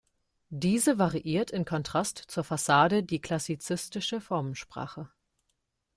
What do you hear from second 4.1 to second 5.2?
Formensprache.